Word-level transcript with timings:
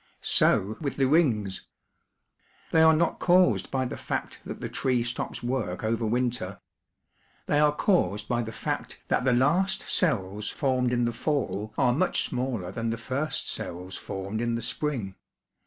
So 0.23 0.77
with 0.81 0.95
the 0.95 1.05
rings. 1.05 1.67
They 2.71 2.81
are 2.81 2.95
not 2.95 3.19
caused 3.19 3.69
by 3.69 3.85
the 3.85 3.97
fact 3.97 4.39
that 4.45 4.57
178 4.59 4.61
STEMS 4.61 4.61
the 4.73 4.81
tree 4.81 5.03
stops 5.03 5.43
work 5.43 5.83
over 5.83 6.07
winter. 6.07 6.59
They 7.45 7.59
are 7.59 7.71
caused 7.71 8.27
by 8.27 8.41
the 8.41 8.51
fact 8.51 9.03
that 9.09 9.25
the 9.25 9.33
last 9.33 9.83
cells 9.83 10.49
formed 10.49 10.91
in 10.91 11.05
the 11.05 11.13
fall 11.13 11.71
are 11.77 11.93
much 11.93 12.23
smaller 12.23 12.71
than 12.71 12.89
the 12.89 12.97
first 12.97 13.47
cells 13.47 13.95
formed 13.95 14.41
in 14.41 14.55
the 14.55 14.63
spring. 14.63 15.13